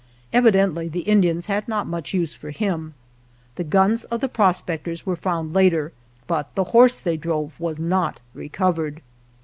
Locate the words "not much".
1.67-2.11